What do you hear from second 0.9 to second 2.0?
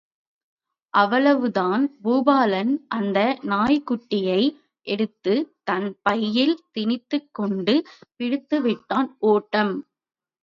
அவ்வளவுதான்,